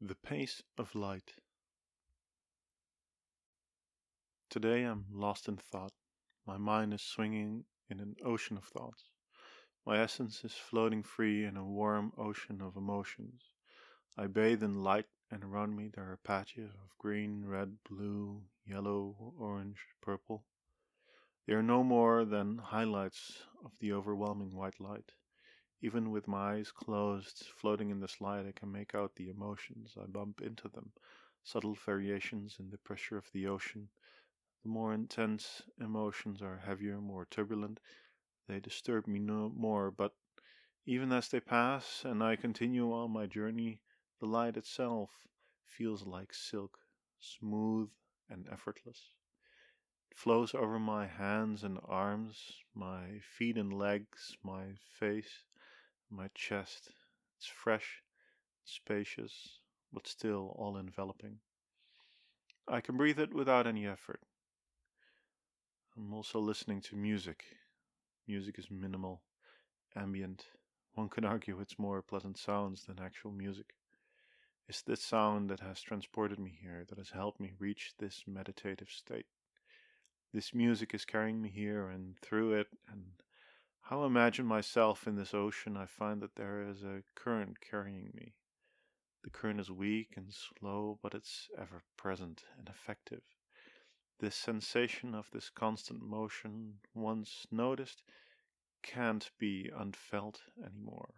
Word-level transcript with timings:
The 0.00 0.14
pace 0.14 0.62
of 0.76 0.94
light. 0.94 1.32
Today 4.48 4.84
I'm 4.84 5.06
lost 5.10 5.48
in 5.48 5.56
thought. 5.56 5.92
My 6.46 6.56
mind 6.56 6.94
is 6.94 7.02
swinging 7.02 7.64
in 7.90 7.98
an 7.98 8.14
ocean 8.24 8.56
of 8.56 8.62
thoughts. 8.62 9.10
My 9.84 9.98
essence 9.98 10.44
is 10.44 10.54
floating 10.54 11.02
free 11.02 11.44
in 11.44 11.56
a 11.56 11.64
warm 11.64 12.12
ocean 12.16 12.62
of 12.62 12.76
emotions. 12.76 13.42
I 14.16 14.28
bathe 14.28 14.62
in 14.62 14.84
light, 14.84 15.06
and 15.32 15.42
around 15.42 15.74
me 15.74 15.88
there 15.92 16.12
are 16.12 16.20
patches 16.22 16.70
of 16.74 16.96
green, 16.98 17.44
red, 17.44 17.78
blue, 17.90 18.44
yellow, 18.64 19.34
orange, 19.36 19.80
purple. 20.00 20.44
They 21.44 21.54
are 21.54 21.62
no 21.62 21.82
more 21.82 22.24
than 22.24 22.58
highlights 22.58 23.42
of 23.64 23.72
the 23.80 23.92
overwhelming 23.94 24.54
white 24.54 24.78
light. 24.78 25.10
Even 25.80 26.10
with 26.10 26.26
my 26.26 26.54
eyes 26.54 26.72
closed, 26.72 27.46
floating 27.54 27.90
in 27.90 28.00
this 28.00 28.20
light, 28.20 28.46
I 28.46 28.52
can 28.52 28.72
make 28.72 28.96
out 28.96 29.14
the 29.14 29.28
emotions. 29.28 29.96
I 29.96 30.06
bump 30.06 30.40
into 30.40 30.68
them, 30.68 30.90
subtle 31.44 31.74
variations 31.74 32.56
in 32.58 32.70
the 32.70 32.78
pressure 32.78 33.16
of 33.16 33.30
the 33.32 33.46
ocean. 33.46 33.88
The 34.64 34.70
more 34.70 34.92
intense 34.92 35.62
emotions 35.80 36.42
are 36.42 36.58
heavier, 36.58 37.00
more 37.00 37.26
turbulent. 37.30 37.78
They 38.48 38.58
disturb 38.58 39.06
me 39.06 39.20
no 39.20 39.50
more, 39.50 39.92
but 39.92 40.16
even 40.84 41.12
as 41.12 41.28
they 41.28 41.38
pass 41.38 42.04
and 42.04 42.24
I 42.24 42.34
continue 42.34 42.92
on 42.92 43.12
my 43.12 43.26
journey, 43.26 43.80
the 44.18 44.26
light 44.26 44.56
itself 44.56 45.10
feels 45.64 46.04
like 46.04 46.34
silk, 46.34 46.78
smooth 47.20 47.90
and 48.28 48.48
effortless. 48.50 49.12
It 50.10 50.18
flows 50.18 50.54
over 50.54 50.80
my 50.80 51.06
hands 51.06 51.62
and 51.62 51.78
arms, 51.84 52.64
my 52.74 53.20
feet 53.20 53.56
and 53.56 53.72
legs, 53.72 54.36
my 54.42 54.74
face, 54.98 55.44
my 56.10 56.28
chest. 56.34 56.90
It's 57.36 57.46
fresh, 57.46 58.02
spacious, 58.64 59.60
but 59.92 60.06
still 60.06 60.54
all 60.58 60.76
enveloping. 60.76 61.38
I 62.66 62.80
can 62.80 62.96
breathe 62.96 63.18
it 63.18 63.32
without 63.32 63.66
any 63.66 63.86
effort. 63.86 64.20
I'm 65.96 66.12
also 66.12 66.38
listening 66.38 66.80
to 66.82 66.96
music. 66.96 67.44
Music 68.26 68.58
is 68.58 68.70
minimal, 68.70 69.22
ambient. 69.96 70.44
One 70.94 71.08
could 71.08 71.24
argue 71.24 71.60
it's 71.60 71.78
more 71.78 72.02
pleasant 72.02 72.38
sounds 72.38 72.84
than 72.84 72.98
actual 73.00 73.32
music. 73.32 73.74
It's 74.68 74.82
this 74.82 75.02
sound 75.02 75.48
that 75.48 75.60
has 75.60 75.80
transported 75.80 76.38
me 76.38 76.58
here, 76.60 76.84
that 76.88 76.98
has 76.98 77.10
helped 77.10 77.40
me 77.40 77.52
reach 77.58 77.94
this 77.98 78.24
meditative 78.26 78.90
state. 78.90 79.26
This 80.34 80.52
music 80.52 80.92
is 80.94 81.06
carrying 81.06 81.40
me 81.40 81.48
here 81.48 81.88
and 81.88 82.18
through 82.20 82.52
it, 82.52 82.66
and 82.92 83.02
how 83.88 84.02
I 84.02 84.06
imagine 84.06 84.44
myself 84.44 85.06
in 85.06 85.16
this 85.16 85.32
ocean, 85.32 85.74
I 85.74 85.86
find 85.86 86.20
that 86.20 86.36
there 86.36 86.62
is 86.62 86.82
a 86.82 87.02
current 87.14 87.56
carrying 87.58 88.10
me. 88.14 88.34
The 89.24 89.30
current 89.30 89.60
is 89.60 89.70
weak 89.70 90.08
and 90.14 90.30
slow, 90.30 90.98
but 91.02 91.14
it's 91.14 91.48
ever 91.56 91.80
present 91.96 92.44
and 92.58 92.68
effective. 92.68 93.22
This 94.20 94.36
sensation 94.36 95.14
of 95.14 95.30
this 95.32 95.48
constant 95.48 96.02
motion, 96.02 96.74
once 96.94 97.46
noticed, 97.50 98.02
can't 98.82 99.30
be 99.38 99.70
unfelt 99.74 100.42
anymore. 100.62 101.14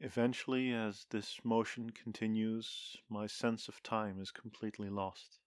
Eventually, 0.00 0.72
as 0.72 1.04
this 1.10 1.40
motion 1.44 1.90
continues, 1.90 2.96
my 3.10 3.26
sense 3.26 3.68
of 3.68 3.82
time 3.82 4.18
is 4.18 4.30
completely 4.30 4.88
lost. 4.88 5.40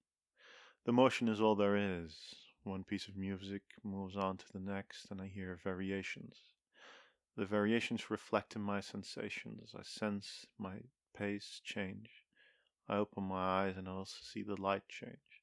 The 0.85 0.93
motion 0.93 1.27
is 1.27 1.41
all 1.41 1.55
there 1.55 1.75
is, 1.75 2.35
one 2.65 2.83
piece 2.83 3.07
of 3.07 3.15
music 3.15 3.61
moves 3.83 4.17
on 4.17 4.37
to 4.37 4.45
the 4.51 4.59
next, 4.59 5.11
and 5.11 5.21
I 5.21 5.27
hear 5.27 5.59
variations. 5.63 6.37
The 7.37 7.45
variations 7.45 8.09
reflect 8.09 8.55
in 8.55 8.61
my 8.61 8.81
sensations. 8.81 9.75
I 9.77 9.83
sense 9.83 10.45
my 10.57 10.77
pace 11.15 11.61
change. 11.63 12.09
I 12.89 12.97
open 12.97 13.23
my 13.23 13.65
eyes 13.65 13.77
and 13.77 13.87
I 13.87 13.91
also 13.91 14.17
see 14.21 14.41
the 14.41 14.59
light 14.59 14.87
change. 14.89 15.41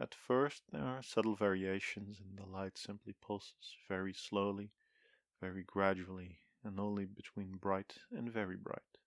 At 0.00 0.14
first, 0.14 0.62
there 0.70 0.84
are 0.84 1.02
subtle 1.02 1.34
variations, 1.34 2.20
and 2.20 2.38
the 2.38 2.46
light 2.46 2.78
simply 2.78 3.14
pulses 3.20 3.76
very 3.88 4.12
slowly, 4.12 4.70
very 5.40 5.64
gradually, 5.64 6.38
and 6.62 6.78
only 6.78 7.04
between 7.04 7.56
bright 7.56 7.94
and 8.12 8.30
very 8.30 8.56
bright. 8.56 8.98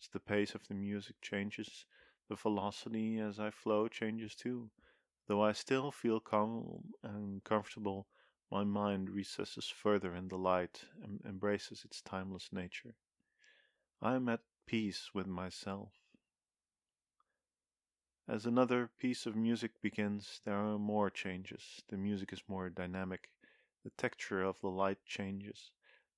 As 0.00 0.08
the 0.08 0.20
pace 0.20 0.54
of 0.54 0.68
the 0.68 0.74
music 0.74 1.16
changes, 1.20 1.86
the 2.28 2.36
velocity 2.36 3.18
as 3.18 3.40
I 3.40 3.50
flow 3.50 3.88
changes 3.88 4.34
too. 4.34 4.70
Though 5.26 5.42
I 5.42 5.52
still 5.52 5.90
feel 5.90 6.20
calm 6.20 6.92
and 7.02 7.42
comfortable, 7.44 8.08
my 8.50 8.64
mind 8.64 9.08
recesses 9.10 9.68
further 9.68 10.14
in 10.14 10.28
the 10.28 10.36
light 10.36 10.84
and 11.02 11.20
embraces 11.24 11.84
its 11.84 12.02
timeless 12.02 12.52
nature. 12.52 12.94
I 14.02 14.16
am 14.16 14.28
at 14.28 14.42
peace 14.66 15.14
with 15.14 15.26
myself. 15.26 15.92
As 18.28 18.44
another 18.44 18.88
piece 18.98 19.24
of 19.24 19.34
music 19.34 19.80
begins, 19.80 20.40
there 20.44 20.58
are 20.58 20.78
more 20.78 21.10
changes. 21.10 21.82
The 21.88 21.96
music 21.96 22.32
is 22.32 22.42
more 22.48 22.68
dynamic. 22.68 23.30
The 23.82 23.90
texture 23.90 24.42
of 24.42 24.60
the 24.60 24.70
light 24.70 25.04
changes. 25.06 25.70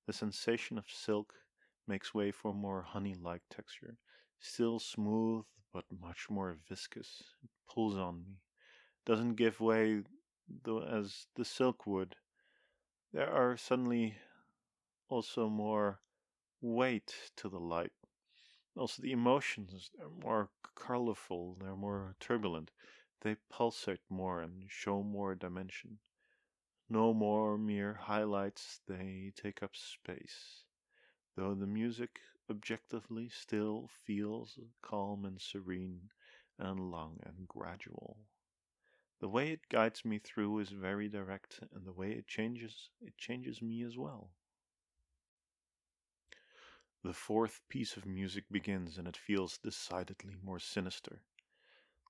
The 0.05 0.13
sensation 0.13 0.77
of 0.77 0.89
silk 0.89 1.33
makes 1.87 2.13
way 2.13 2.31
for 2.31 2.53
more 2.53 2.81
honey 2.81 3.15
like 3.15 3.43
texture. 3.49 3.97
Still 4.39 4.79
smooth, 4.79 5.45
but 5.71 5.85
much 5.91 6.29
more 6.29 6.57
viscous. 6.67 7.23
It 7.43 7.49
pulls 7.67 7.95
on 7.97 8.23
me 8.25 8.39
doesn't 9.07 9.35
give 9.35 9.61
way 9.61 10.03
as 10.91 11.27
the 11.35 11.45
silk 11.45 11.87
would. 11.87 12.17
There 13.13 13.31
are 13.31 13.55
suddenly 13.55 14.15
also 15.07 15.47
more 15.47 16.01
weight 16.59 17.15
to 17.37 17.47
the 17.47 17.59
light. 17.59 17.93
Also, 18.75 19.01
the 19.01 19.13
emotions 19.13 19.91
are 20.01 20.09
more 20.21 20.49
colorful, 20.75 21.55
they're 21.57 21.73
more 21.77 22.15
turbulent, 22.19 22.69
they 23.21 23.37
pulsate 23.49 24.01
more 24.09 24.41
and 24.41 24.65
show 24.67 25.01
more 25.01 25.35
dimension. 25.35 25.99
No 26.89 27.13
more 27.13 27.57
mere 27.57 27.93
highlights, 27.93 28.81
they 28.89 29.31
take 29.41 29.63
up 29.63 29.73
space. 29.73 30.65
Though 31.37 31.55
the 31.55 31.65
music 31.65 32.19
objectively 32.49 33.29
still 33.29 33.89
feels 34.03 34.59
calm 34.81 35.23
and 35.23 35.39
serene 35.39 36.09
and 36.59 36.91
long 36.91 37.19
and 37.23 37.47
gradual. 37.47 38.17
The 39.19 39.29
way 39.29 39.51
it 39.51 39.67
guides 39.69 40.05
me 40.05 40.19
through 40.19 40.59
is 40.59 40.69
very 40.69 41.09
direct, 41.09 41.59
and 41.73 41.85
the 41.85 41.91
way 41.91 42.11
it 42.11 42.27
changes, 42.27 42.91
it 43.01 43.17
changes 43.17 43.63
me 43.63 43.81
as 43.81 43.97
well. 43.97 44.29
The 47.01 47.13
fourth 47.13 47.61
piece 47.67 47.97
of 47.97 48.05
music 48.05 48.45
begins, 48.51 48.97
and 48.99 49.07
it 49.07 49.17
feels 49.17 49.57
decidedly 49.57 50.35
more 50.43 50.59
sinister. 50.59 51.23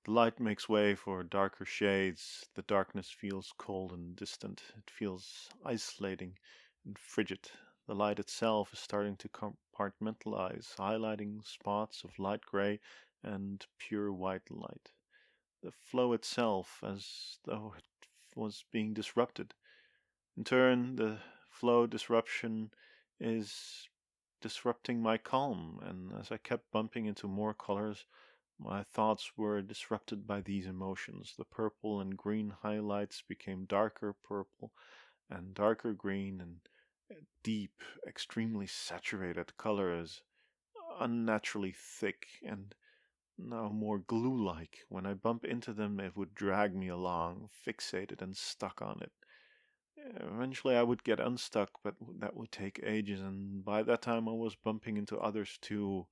The 0.04 0.12
light 0.12 0.40
makes 0.40 0.68
way 0.68 0.96
for 0.96 1.24
darker 1.24 1.64
shades. 1.64 2.46
The 2.56 2.62
darkness 2.64 3.10
feels 3.10 3.54
cold 3.58 3.94
and 3.94 4.14
distant. 4.14 4.64
It 4.78 4.90
feels 4.90 5.50
isolating 5.64 6.38
and 6.84 7.00
frigid. 7.00 7.50
The 7.86 7.96
light 7.96 8.20
itself 8.20 8.74
is 8.74 8.80
starting 8.80 9.16
to 9.18 9.30
compartmentalize, 9.30 10.76
highlighting 10.76 11.46
spots 11.46 12.04
of 12.04 12.20
light 12.20 12.42
gray 12.42 12.82
and 13.24 13.66
pure 13.78 14.12
white 14.12 14.52
light 14.52 14.92
the 15.62 15.72
flow 15.72 16.14
itself 16.14 16.84
as 16.84 17.40
though 17.46 17.74
it 17.78 18.08
was 18.36 18.66
being 18.72 18.94
disrupted. 18.94 19.54
In 20.36 20.44
turn, 20.44 20.96
the 20.96 21.20
flow 21.50 21.88
disruption 21.88 22.72
is 23.20 23.88
disrupting 24.42 25.02
my 25.02 25.18
calm, 25.18 25.80
and 25.82 26.14
as 26.20 26.32
I 26.32 26.38
kept 26.38 26.72
bumping 26.72 27.06
into 27.06 27.28
more 27.28 27.54
colors, 27.54 28.06
my 28.60 28.84
thoughts 28.84 29.32
were 29.38 29.62
disrupted 29.62 30.28
by 30.28 30.42
these 30.42 30.68
emotions. 30.68 31.34
The 31.38 31.46
purple 31.46 32.02
and 32.02 32.18
green 32.18 32.54
highlights 32.62 33.24
became 33.28 33.66
darker 33.66 34.14
purple 34.14 34.72
and 35.30 35.54
darker 35.54 35.94
green, 35.94 36.40
and 36.40 36.60
deep, 37.44 37.82
extremely 38.08 38.68
saturated 38.68 39.56
colors, 39.58 40.22
unnaturally 41.00 41.74
thick 41.76 42.28
and 42.44 42.76
now 43.38 43.70
more 43.70 44.00
glue 44.00 44.44
like. 44.44 44.80
When 44.90 45.06
I 45.06 45.14
bump 45.14 45.46
into 45.46 45.74
them, 45.74 46.00
it 46.00 46.16
would 46.16 46.36
drag 46.36 46.76
me 46.76 46.88
along, 46.88 47.50
fixated 47.66 48.22
and 48.22 48.36
stuck 48.36 48.82
on 48.82 49.02
it. 49.02 49.12
Eventually, 50.20 50.76
I 50.76 50.84
would 50.84 51.04
get 51.04 51.20
unstuck, 51.20 51.72
but 51.84 51.96
that 52.20 52.36
would 52.36 52.52
take 52.52 52.80
ages, 52.84 53.20
and 53.20 53.64
by 53.66 53.84
that 53.84 54.02
time, 54.02 54.30
I 54.30 54.34
was 54.34 54.56
bumping 54.56 54.98
into 54.98 55.18
others 55.18 55.58
too. 55.62 56.08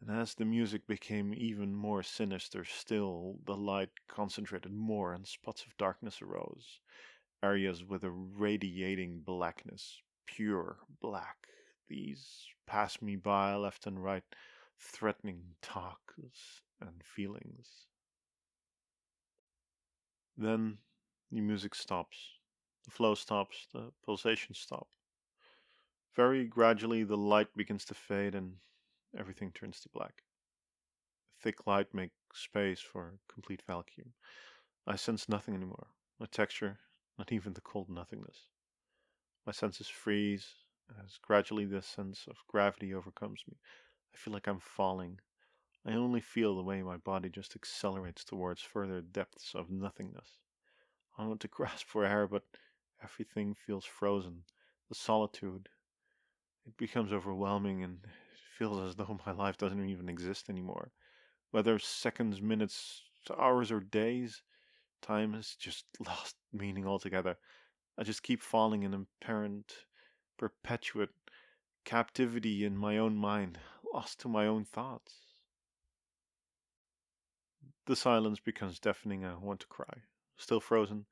And 0.00 0.10
as 0.10 0.34
the 0.34 0.44
music 0.44 0.86
became 0.86 1.34
even 1.34 1.74
more 1.74 2.02
sinister 2.02 2.64
still, 2.64 3.38
the 3.46 3.56
light 3.56 3.90
concentrated 4.08 4.72
more, 4.72 5.14
and 5.14 5.26
spots 5.26 5.64
of 5.64 5.76
darkness 5.76 6.20
arose. 6.20 6.80
Areas 7.42 7.84
with 7.84 8.04
a 8.04 8.10
radiating 8.10 9.20
blackness, 9.24 10.02
pure 10.26 10.78
black. 11.00 11.48
These 11.88 12.46
passed 12.66 13.02
me 13.02 13.16
by 13.16 13.54
left 13.54 13.86
and 13.86 14.02
right 14.02 14.24
threatening 14.80 15.42
talks 15.62 16.62
and 16.80 17.02
feelings. 17.02 17.86
Then 20.36 20.78
the 21.32 21.40
music 21.40 21.74
stops, 21.74 22.16
the 22.84 22.90
flow 22.90 23.14
stops, 23.14 23.66
the 23.72 23.90
pulsations 24.04 24.58
stop. 24.58 24.88
Very 26.14 26.44
gradually, 26.44 27.04
the 27.04 27.16
light 27.16 27.54
begins 27.56 27.84
to 27.86 27.94
fade, 27.94 28.34
and 28.34 28.54
everything 29.18 29.52
turns 29.52 29.80
to 29.80 29.88
black. 29.90 30.22
Thick 31.42 31.66
light 31.66 31.92
makes 31.92 32.14
space 32.34 32.80
for 32.80 33.18
complete 33.32 33.62
vacuum. 33.66 34.12
I 34.86 34.96
sense 34.96 35.28
nothing 35.28 35.54
anymore. 35.54 35.88
No 36.18 36.26
texture, 36.26 36.78
not 37.18 37.32
even 37.32 37.52
the 37.52 37.60
cold 37.60 37.90
nothingness. 37.90 38.38
My 39.46 39.52
senses 39.52 39.88
freeze 39.88 40.46
as 41.04 41.18
gradually 41.20 41.64
the 41.64 41.82
sense 41.82 42.26
of 42.28 42.36
gravity 42.48 42.94
overcomes 42.94 43.42
me. 43.48 43.56
I 44.16 44.18
feel 44.18 44.32
like 44.32 44.46
I'm 44.48 44.60
falling. 44.60 45.20
I 45.84 45.92
only 45.92 46.22
feel 46.22 46.56
the 46.56 46.62
way 46.62 46.82
my 46.82 46.96
body 46.96 47.28
just 47.28 47.54
accelerates 47.54 48.24
towards 48.24 48.62
further 48.62 49.02
depths 49.02 49.54
of 49.54 49.70
nothingness. 49.70 50.38
I 51.18 51.26
want 51.26 51.40
to 51.40 51.48
grasp 51.56 51.86
for 51.86 52.06
air, 52.06 52.26
but 52.26 52.44
everything 53.04 53.54
feels 53.54 53.84
frozen. 53.84 54.44
The 54.88 54.94
solitude, 54.94 55.68
it 56.66 56.78
becomes 56.78 57.12
overwhelming 57.12 57.84
and 57.84 57.98
it 58.04 58.40
feels 58.58 58.80
as 58.80 58.96
though 58.96 59.20
my 59.26 59.32
life 59.32 59.58
doesn't 59.58 59.86
even 59.90 60.08
exist 60.08 60.48
anymore. 60.48 60.92
Whether 61.50 61.78
seconds, 61.78 62.40
minutes, 62.40 63.02
hours, 63.38 63.70
or 63.70 63.80
days, 63.80 64.42
time 65.02 65.34
has 65.34 65.56
just 65.56 65.84
lost 66.06 66.36
meaning 66.54 66.86
altogether. 66.86 67.36
I 67.98 68.04
just 68.04 68.22
keep 68.22 68.42
falling 68.42 68.82
in 68.82 68.94
apparent, 68.94 69.74
perpetuate 70.38 71.10
captivity 71.86 72.64
in 72.64 72.76
my 72.76 72.98
own 72.98 73.16
mind, 73.16 73.58
lost 73.92 74.20
to 74.20 74.28
my 74.28 74.46
own 74.46 74.64
thoughts. 74.64 75.14
The 77.86 77.96
silence 77.96 78.40
becomes 78.40 78.80
deafening. 78.80 79.24
I 79.24 79.36
want 79.36 79.60
to 79.60 79.66
cry. 79.66 80.02
Still 80.36 80.60
frozen. 80.60 81.06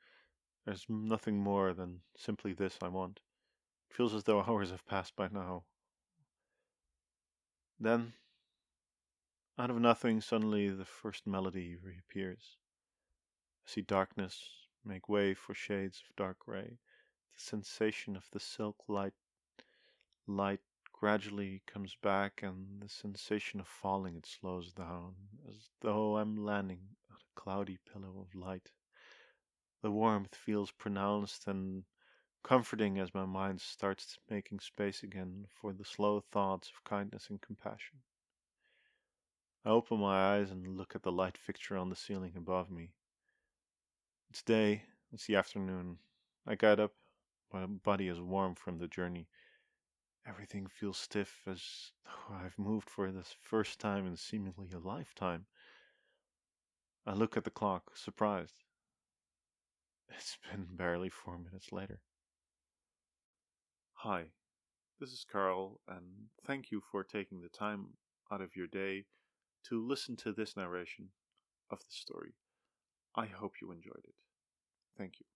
There's 0.65 0.87
nothing 0.88 1.38
more 1.38 1.73
than 1.73 2.00
simply 2.17 2.53
this 2.53 2.79
I 2.82 2.88
want. 2.88 3.21
It 3.91 3.97
feels 3.97 4.15
as 4.15 4.25
though 4.25 4.43
hours 4.43 4.71
have 4.71 4.87
passed 4.87 5.15
by 5.15 5.29
now. 5.29 5.65
Then, 7.79 8.15
out 9.59 9.71
of 9.71 9.81
nothing, 9.81 10.21
suddenly 10.21 10.69
the 10.71 10.85
first 10.85 11.26
melody 11.26 11.76
reappears. 11.76 12.56
I 13.67 13.71
see 13.71 13.82
darkness 13.82 14.43
make 14.85 15.09
way 15.09 15.35
for 15.35 15.55
shades 15.55 16.03
of 16.09 16.17
dark 16.17 16.38
gray. 16.41 16.79
The 17.35 17.41
sensation 17.41 18.17
of 18.17 18.29
the 18.32 18.41
silk 18.41 18.76
light 18.88 19.15
light 20.26 20.61
gradually 21.05 21.61
comes 21.67 21.95
back 22.03 22.41
and 22.43 22.81
the 22.81 22.89
sensation 22.89 23.61
of 23.61 23.69
falling 23.69 24.17
it 24.17 24.25
slows 24.25 24.73
down 24.73 25.12
as 25.51 25.69
though 25.83 26.17
I'm 26.17 26.43
landing 26.43 26.81
on 27.11 27.19
a 27.19 27.39
cloudy 27.39 27.79
pillow 27.93 28.23
of 28.27 28.35
light. 28.35 28.71
The 29.83 29.91
warmth 29.91 30.35
feels 30.35 30.71
pronounced 30.71 31.47
and 31.47 31.83
comforting 32.43 32.99
as 32.99 33.12
my 33.12 33.27
mind 33.27 33.61
starts 33.61 34.17
making 34.31 34.61
space 34.61 35.03
again 35.03 35.45
for 35.61 35.75
the 35.75 35.85
slow 35.85 36.25
thoughts 36.33 36.71
of 36.75 36.83
kindness 36.89 37.27
and 37.29 37.39
compassion. 37.39 37.99
I 39.62 39.69
open 39.69 40.00
my 40.00 40.37
eyes 40.37 40.50
and 40.50 40.79
look 40.79 40.95
at 40.95 41.03
the 41.03 41.12
light 41.12 41.37
fixture 41.37 41.77
on 41.77 41.91
the 41.91 41.97
ceiling 41.97 42.33
above 42.35 42.71
me. 42.71 42.93
It's 44.31 44.43
day, 44.43 44.85
it's 45.12 45.27
the 45.27 45.37
afternoon. 45.37 45.99
I 46.47 46.55
get 46.55 46.81
up, 46.81 46.93
my 47.53 47.67
body 47.67 48.09
is 48.09 48.23
warm 48.23 48.55
from 48.55 48.79
the 48.79 48.89
journey. 48.89 49.29
Everything 50.26 50.67
feels 50.67 50.99
stiff 50.99 51.43
as 51.47 51.93
though 52.05 52.35
I've 52.35 52.59
moved 52.59 52.91
for 52.91 53.11
the 53.11 53.25
first 53.25 53.81
time 53.81 54.06
in 54.06 54.17
seemingly 54.17 54.71
a 54.73 54.79
lifetime. 54.79 55.47
I 57.06 57.12
look 57.15 57.37
at 57.37 57.44
the 57.44 57.50
clock, 57.50 57.97
surprised. 57.97 58.65
It's 60.09 60.37
been 60.50 60.76
barely 60.76 61.09
four 61.11 61.38
minutes 61.38 61.73
later. 61.73 62.00
Hi, 63.94 64.26
this 65.00 65.11
is 65.12 65.25
Carl, 65.25 65.81
and 65.88 66.29
thank 66.47 66.71
you 66.71 66.81
for 66.91 67.03
taking 67.05 67.41
the 67.41 67.49
time 67.49 67.97
out 68.31 68.41
of 68.41 68.56
your 68.56 68.67
day 68.67 69.06
to 69.65 69.81
listen 69.87 70.17
to 70.17 70.32
this 70.32 70.56
narration 70.56 71.11
of 71.71 71.79
the 71.81 71.93
story. 71.93 72.35
I 73.15 73.26
hope 73.26 73.61
you 73.61 73.73
enjoyed 73.73 74.05
it. 74.05 74.15
Thank 74.97 75.21
you. 75.21 75.26